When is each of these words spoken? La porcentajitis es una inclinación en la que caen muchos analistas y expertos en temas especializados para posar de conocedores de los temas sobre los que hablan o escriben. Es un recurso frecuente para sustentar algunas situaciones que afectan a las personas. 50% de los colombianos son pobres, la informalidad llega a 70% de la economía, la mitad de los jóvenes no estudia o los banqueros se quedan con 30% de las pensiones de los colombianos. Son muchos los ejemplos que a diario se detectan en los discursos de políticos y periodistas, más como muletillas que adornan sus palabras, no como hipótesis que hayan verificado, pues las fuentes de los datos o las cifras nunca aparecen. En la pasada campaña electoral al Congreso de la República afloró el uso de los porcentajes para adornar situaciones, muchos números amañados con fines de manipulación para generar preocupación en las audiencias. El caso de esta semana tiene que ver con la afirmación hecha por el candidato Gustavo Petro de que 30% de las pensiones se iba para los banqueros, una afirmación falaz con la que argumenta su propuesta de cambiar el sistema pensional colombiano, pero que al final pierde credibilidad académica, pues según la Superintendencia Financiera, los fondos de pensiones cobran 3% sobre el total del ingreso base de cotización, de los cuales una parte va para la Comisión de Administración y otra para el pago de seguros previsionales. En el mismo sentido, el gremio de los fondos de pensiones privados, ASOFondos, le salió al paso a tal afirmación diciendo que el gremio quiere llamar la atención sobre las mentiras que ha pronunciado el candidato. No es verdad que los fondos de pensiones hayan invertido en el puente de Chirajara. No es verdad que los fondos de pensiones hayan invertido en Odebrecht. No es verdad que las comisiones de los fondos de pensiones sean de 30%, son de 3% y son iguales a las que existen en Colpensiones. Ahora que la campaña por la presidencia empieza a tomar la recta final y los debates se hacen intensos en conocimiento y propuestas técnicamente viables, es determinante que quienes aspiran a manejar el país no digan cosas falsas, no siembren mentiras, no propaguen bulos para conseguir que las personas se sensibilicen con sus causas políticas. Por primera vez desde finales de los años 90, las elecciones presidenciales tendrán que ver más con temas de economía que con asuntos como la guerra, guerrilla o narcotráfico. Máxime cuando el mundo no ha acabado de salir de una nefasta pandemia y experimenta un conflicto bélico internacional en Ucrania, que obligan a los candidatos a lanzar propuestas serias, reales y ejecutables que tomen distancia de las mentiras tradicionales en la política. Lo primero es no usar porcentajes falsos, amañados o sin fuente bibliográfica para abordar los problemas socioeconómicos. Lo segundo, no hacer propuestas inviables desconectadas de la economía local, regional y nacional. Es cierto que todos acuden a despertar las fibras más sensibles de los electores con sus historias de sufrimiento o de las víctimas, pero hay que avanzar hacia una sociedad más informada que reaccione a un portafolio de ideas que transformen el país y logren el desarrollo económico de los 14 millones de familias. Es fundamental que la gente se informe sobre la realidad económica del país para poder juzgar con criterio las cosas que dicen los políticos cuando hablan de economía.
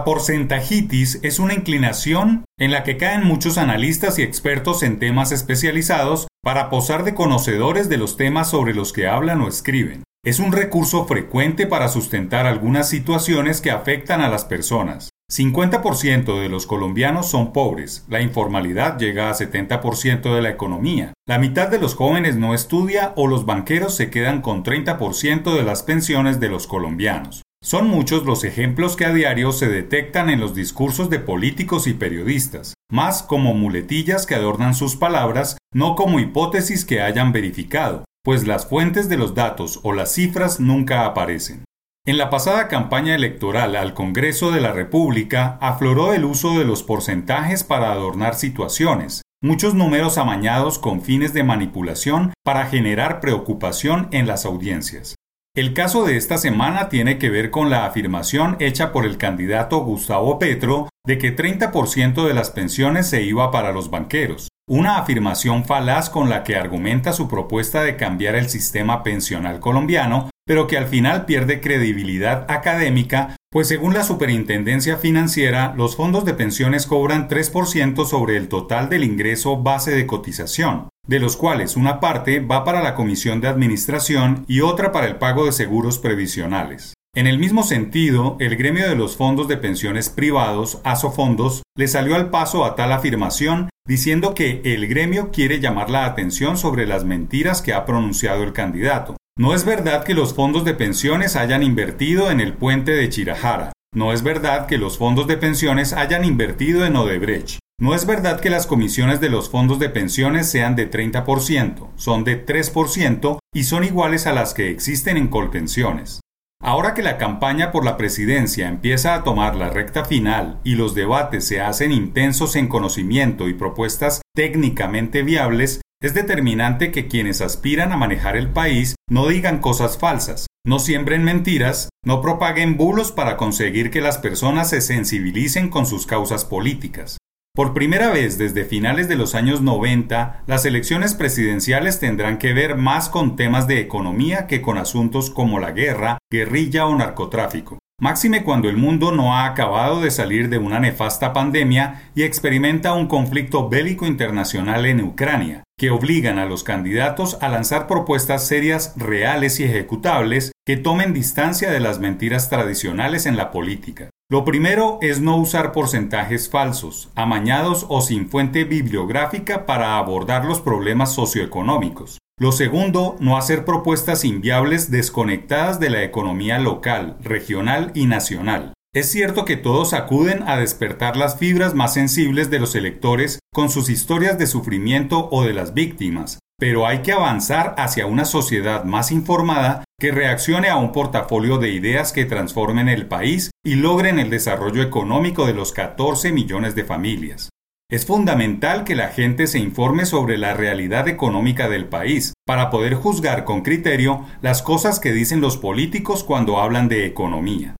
La 0.00 0.04
porcentajitis 0.04 1.20
es 1.22 1.38
una 1.38 1.52
inclinación 1.52 2.46
en 2.58 2.70
la 2.70 2.84
que 2.84 2.96
caen 2.96 3.22
muchos 3.22 3.58
analistas 3.58 4.18
y 4.18 4.22
expertos 4.22 4.82
en 4.82 4.98
temas 4.98 5.30
especializados 5.30 6.26
para 6.42 6.70
posar 6.70 7.04
de 7.04 7.14
conocedores 7.14 7.90
de 7.90 7.98
los 7.98 8.16
temas 8.16 8.48
sobre 8.48 8.72
los 8.72 8.94
que 8.94 9.06
hablan 9.06 9.42
o 9.42 9.48
escriben. 9.48 10.02
Es 10.24 10.38
un 10.38 10.52
recurso 10.52 11.04
frecuente 11.04 11.66
para 11.66 11.88
sustentar 11.88 12.46
algunas 12.46 12.88
situaciones 12.88 13.60
que 13.60 13.70
afectan 13.70 14.22
a 14.22 14.30
las 14.30 14.46
personas. 14.46 15.10
50% 15.30 16.40
de 16.40 16.48
los 16.48 16.66
colombianos 16.66 17.28
son 17.28 17.52
pobres, 17.52 18.06
la 18.08 18.22
informalidad 18.22 18.98
llega 18.98 19.28
a 19.28 19.34
70% 19.34 20.34
de 20.34 20.40
la 20.40 20.48
economía, 20.48 21.12
la 21.28 21.38
mitad 21.38 21.68
de 21.68 21.78
los 21.78 21.94
jóvenes 21.94 22.36
no 22.36 22.54
estudia 22.54 23.12
o 23.16 23.26
los 23.26 23.44
banqueros 23.44 23.94
se 23.96 24.08
quedan 24.08 24.40
con 24.40 24.64
30% 24.64 25.54
de 25.54 25.62
las 25.62 25.82
pensiones 25.82 26.40
de 26.40 26.48
los 26.48 26.66
colombianos. 26.66 27.42
Son 27.62 27.88
muchos 27.88 28.24
los 28.24 28.42
ejemplos 28.44 28.96
que 28.96 29.04
a 29.04 29.12
diario 29.12 29.52
se 29.52 29.68
detectan 29.68 30.30
en 30.30 30.40
los 30.40 30.54
discursos 30.54 31.10
de 31.10 31.18
políticos 31.18 31.86
y 31.86 31.92
periodistas, 31.92 32.72
más 32.90 33.22
como 33.22 33.52
muletillas 33.52 34.24
que 34.24 34.34
adornan 34.34 34.74
sus 34.74 34.96
palabras, 34.96 35.58
no 35.74 35.94
como 35.94 36.20
hipótesis 36.20 36.86
que 36.86 37.02
hayan 37.02 37.32
verificado, 37.32 38.04
pues 38.24 38.46
las 38.46 38.66
fuentes 38.66 39.10
de 39.10 39.18
los 39.18 39.34
datos 39.34 39.80
o 39.82 39.92
las 39.92 40.14
cifras 40.14 40.58
nunca 40.58 41.04
aparecen. 41.04 41.64
En 42.06 42.16
la 42.16 42.30
pasada 42.30 42.66
campaña 42.68 43.14
electoral 43.14 43.76
al 43.76 43.92
Congreso 43.92 44.50
de 44.52 44.62
la 44.62 44.72
República 44.72 45.58
afloró 45.60 46.14
el 46.14 46.24
uso 46.24 46.58
de 46.58 46.64
los 46.64 46.82
porcentajes 46.82 47.62
para 47.62 47.92
adornar 47.92 48.36
situaciones, 48.36 49.20
muchos 49.42 49.74
números 49.74 50.16
amañados 50.16 50.78
con 50.78 51.02
fines 51.02 51.34
de 51.34 51.44
manipulación 51.44 52.32
para 52.42 52.64
generar 52.66 53.20
preocupación 53.20 54.08
en 54.12 54.26
las 54.26 54.46
audiencias. 54.46 55.14
El 55.56 55.74
caso 55.74 56.04
de 56.04 56.16
esta 56.16 56.38
semana 56.38 56.88
tiene 56.88 57.18
que 57.18 57.28
ver 57.28 57.50
con 57.50 57.70
la 57.70 57.84
afirmación 57.84 58.56
hecha 58.60 58.92
por 58.92 59.04
el 59.04 59.18
candidato 59.18 59.80
Gustavo 59.80 60.38
Petro 60.38 60.88
de 61.04 61.18
que 61.18 61.34
30% 61.34 62.24
de 62.24 62.34
las 62.34 62.50
pensiones 62.50 63.08
se 63.08 63.24
iba 63.24 63.50
para 63.50 63.72
los 63.72 63.90
banqueros, 63.90 64.48
una 64.68 64.98
afirmación 64.98 65.64
falaz 65.64 66.08
con 66.08 66.30
la 66.30 66.44
que 66.44 66.54
argumenta 66.54 67.12
su 67.12 67.26
propuesta 67.26 67.82
de 67.82 67.96
cambiar 67.96 68.36
el 68.36 68.48
sistema 68.48 69.02
pensional 69.02 69.58
colombiano, 69.58 70.29
pero 70.50 70.66
que 70.66 70.76
al 70.76 70.88
final 70.88 71.26
pierde 71.26 71.60
credibilidad 71.60 72.44
académica, 72.50 73.36
pues 73.52 73.68
según 73.68 73.94
la 73.94 74.02
Superintendencia 74.02 74.96
Financiera, 74.96 75.74
los 75.76 75.94
fondos 75.94 76.24
de 76.24 76.34
pensiones 76.34 76.88
cobran 76.88 77.28
3% 77.28 78.04
sobre 78.04 78.36
el 78.36 78.48
total 78.48 78.88
del 78.88 79.04
ingreso 79.04 79.58
base 79.62 79.92
de 79.92 80.08
cotización, 80.08 80.88
de 81.06 81.20
los 81.20 81.36
cuales 81.36 81.76
una 81.76 82.00
parte 82.00 82.40
va 82.40 82.64
para 82.64 82.82
la 82.82 82.96
Comisión 82.96 83.40
de 83.40 83.46
Administración 83.46 84.44
y 84.48 84.62
otra 84.62 84.90
para 84.90 85.06
el 85.06 85.18
pago 85.18 85.44
de 85.44 85.52
seguros 85.52 85.98
previsionales. 86.00 86.94
En 87.14 87.28
el 87.28 87.38
mismo 87.38 87.62
sentido, 87.62 88.36
el 88.40 88.56
gremio 88.56 88.88
de 88.88 88.96
los 88.96 89.16
fondos 89.16 89.46
de 89.46 89.56
pensiones 89.56 90.10
privados, 90.10 90.80
ASOFondos, 90.82 91.62
le 91.76 91.86
salió 91.86 92.16
al 92.16 92.30
paso 92.30 92.64
a 92.64 92.74
tal 92.74 92.90
afirmación 92.90 93.70
diciendo 93.86 94.34
que 94.34 94.62
el 94.64 94.88
gremio 94.88 95.30
quiere 95.30 95.60
llamar 95.60 95.90
la 95.90 96.06
atención 96.06 96.56
sobre 96.56 96.88
las 96.88 97.04
mentiras 97.04 97.62
que 97.62 97.72
ha 97.72 97.84
pronunciado 97.84 98.42
el 98.42 98.52
candidato. 98.52 99.14
No 99.40 99.54
es 99.54 99.64
verdad 99.64 100.04
que 100.04 100.12
los 100.12 100.34
fondos 100.34 100.66
de 100.66 100.74
pensiones 100.74 101.34
hayan 101.34 101.62
invertido 101.62 102.30
en 102.30 102.40
el 102.40 102.52
puente 102.52 102.92
de 102.92 103.08
Chirajara. 103.08 103.72
No 103.94 104.12
es 104.12 104.22
verdad 104.22 104.66
que 104.66 104.76
los 104.76 104.98
fondos 104.98 105.26
de 105.28 105.38
pensiones 105.38 105.94
hayan 105.94 106.26
invertido 106.26 106.84
en 106.84 106.94
Odebrecht. 106.94 107.58
No 107.80 107.94
es 107.94 108.04
verdad 108.04 108.40
que 108.40 108.50
las 108.50 108.66
comisiones 108.66 109.18
de 109.18 109.30
los 109.30 109.48
fondos 109.48 109.78
de 109.78 109.88
pensiones 109.88 110.50
sean 110.50 110.76
de 110.76 110.90
30%, 110.90 111.88
son 111.96 112.22
de 112.24 112.44
3% 112.44 113.38
y 113.54 113.64
son 113.64 113.84
iguales 113.84 114.26
a 114.26 114.34
las 114.34 114.52
que 114.52 114.68
existen 114.68 115.16
en 115.16 115.28
Colpensiones. 115.28 116.20
Ahora 116.62 116.92
que 116.92 117.02
la 117.02 117.16
campaña 117.16 117.72
por 117.72 117.86
la 117.86 117.96
presidencia 117.96 118.68
empieza 118.68 119.14
a 119.14 119.24
tomar 119.24 119.56
la 119.56 119.70
recta 119.70 120.04
final 120.04 120.60
y 120.62 120.74
los 120.74 120.94
debates 120.94 121.46
se 121.46 121.62
hacen 121.62 121.90
intensos 121.90 122.54
en 122.54 122.68
conocimiento 122.68 123.48
y 123.48 123.54
propuestas 123.54 124.20
técnicamente 124.36 125.22
viables, 125.22 125.80
es 126.02 126.12
determinante 126.12 126.92
que 126.92 127.08
quienes 127.08 127.40
aspiran 127.40 127.92
a 127.92 127.96
manejar 127.96 128.36
el 128.36 128.50
país 128.50 128.94
no 129.08 129.26
digan 129.26 129.60
cosas 129.60 129.96
falsas, 129.96 130.46
no 130.66 130.78
siembren 130.78 131.24
mentiras, 131.24 131.88
no 132.04 132.20
propaguen 132.20 132.76
bulos 132.76 133.10
para 133.10 133.38
conseguir 133.38 133.90
que 133.90 134.02
las 134.02 134.18
personas 134.18 134.68
se 134.68 134.82
sensibilicen 134.82 135.70
con 135.70 135.86
sus 135.86 136.06
causas 136.06 136.44
políticas. 136.44 137.16
Por 137.52 137.74
primera 137.74 138.10
vez 138.10 138.38
desde 138.38 138.64
finales 138.64 139.08
de 139.08 139.16
los 139.16 139.34
años 139.34 139.60
90, 139.60 140.44
las 140.46 140.64
elecciones 140.64 141.14
presidenciales 141.14 141.98
tendrán 141.98 142.38
que 142.38 142.52
ver 142.52 142.76
más 142.76 143.08
con 143.08 143.34
temas 143.34 143.66
de 143.66 143.80
economía 143.80 144.46
que 144.46 144.62
con 144.62 144.78
asuntos 144.78 145.30
como 145.30 145.58
la 145.58 145.72
guerra, 145.72 146.18
guerrilla 146.30 146.86
o 146.86 146.94
narcotráfico. 146.94 147.80
Máxime 148.00 148.44
cuando 148.44 148.68
el 148.68 148.76
mundo 148.76 149.10
no 149.10 149.34
ha 149.34 149.46
acabado 149.46 150.00
de 150.00 150.12
salir 150.12 150.48
de 150.48 150.58
una 150.58 150.78
nefasta 150.78 151.32
pandemia 151.32 152.10
y 152.14 152.22
experimenta 152.22 152.92
un 152.92 153.08
conflicto 153.08 153.68
bélico 153.68 154.06
internacional 154.06 154.86
en 154.86 155.02
Ucrania, 155.02 155.64
que 155.80 155.90
obligan 155.90 156.38
a 156.38 156.44
los 156.44 156.62
candidatos 156.62 157.38
a 157.40 157.48
lanzar 157.48 157.86
propuestas 157.86 158.46
serias, 158.46 158.92
reales 158.98 159.60
y 159.60 159.64
ejecutables 159.64 160.52
que 160.66 160.76
tomen 160.76 161.14
distancia 161.14 161.70
de 161.70 161.80
las 161.80 162.00
mentiras 162.00 162.50
tradicionales 162.50 163.24
en 163.24 163.38
la 163.38 163.50
política. 163.50 164.10
Lo 164.30 164.44
primero 164.44 164.98
es 165.00 165.22
no 165.22 165.38
usar 165.38 165.72
porcentajes 165.72 166.50
falsos, 166.50 167.08
amañados 167.14 167.86
o 167.88 168.02
sin 168.02 168.28
fuente 168.28 168.64
bibliográfica 168.64 169.64
para 169.64 169.96
abordar 169.96 170.44
los 170.44 170.60
problemas 170.60 171.14
socioeconómicos. 171.14 172.18
Lo 172.38 172.52
segundo, 172.52 173.16
no 173.18 173.38
hacer 173.38 173.64
propuestas 173.64 174.26
inviables 174.26 174.90
desconectadas 174.90 175.80
de 175.80 175.88
la 175.88 176.04
economía 176.04 176.58
local, 176.58 177.16
regional 177.22 177.90
y 177.94 178.04
nacional. 178.04 178.74
Es 178.92 179.08
cierto 179.12 179.44
que 179.44 179.56
todos 179.56 179.92
acuden 179.92 180.42
a 180.48 180.56
despertar 180.56 181.16
las 181.16 181.38
fibras 181.38 181.74
más 181.74 181.94
sensibles 181.94 182.50
de 182.50 182.58
los 182.58 182.74
electores 182.74 183.38
con 183.54 183.70
sus 183.70 183.88
historias 183.88 184.36
de 184.36 184.48
sufrimiento 184.48 185.28
o 185.30 185.44
de 185.44 185.52
las 185.52 185.74
víctimas, 185.74 186.40
pero 186.58 186.88
hay 186.88 186.98
que 187.02 187.12
avanzar 187.12 187.76
hacia 187.78 188.06
una 188.06 188.24
sociedad 188.24 188.82
más 188.82 189.12
informada 189.12 189.84
que 190.00 190.10
reaccione 190.10 190.70
a 190.70 190.76
un 190.76 190.90
portafolio 190.90 191.58
de 191.58 191.70
ideas 191.70 192.12
que 192.12 192.24
transformen 192.24 192.88
el 192.88 193.06
país 193.06 193.52
y 193.64 193.76
logren 193.76 194.18
el 194.18 194.28
desarrollo 194.28 194.82
económico 194.82 195.46
de 195.46 195.54
los 195.54 195.70
14 195.70 196.32
millones 196.32 196.74
de 196.74 196.82
familias. 196.82 197.48
Es 197.92 198.06
fundamental 198.06 198.82
que 198.82 198.96
la 198.96 199.10
gente 199.10 199.46
se 199.46 199.60
informe 199.60 200.04
sobre 200.04 200.36
la 200.36 200.54
realidad 200.54 201.06
económica 201.06 201.68
del 201.68 201.86
país 201.86 202.32
para 202.44 202.70
poder 202.70 202.94
juzgar 202.94 203.44
con 203.44 203.62
criterio 203.62 204.26
las 204.42 204.62
cosas 204.62 204.98
que 204.98 205.12
dicen 205.12 205.40
los 205.40 205.58
políticos 205.58 206.24
cuando 206.24 206.60
hablan 206.60 206.88
de 206.88 207.06
economía. 207.06 207.76